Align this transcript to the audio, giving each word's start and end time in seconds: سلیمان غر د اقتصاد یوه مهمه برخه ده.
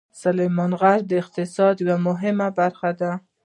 سلیمان 0.21 0.71
غر 0.79 0.99
د 1.07 1.11
اقتصاد 1.21 1.75
یوه 1.83 1.97
مهمه 2.07 2.47
برخه 2.59 2.89
ده. 2.99 3.11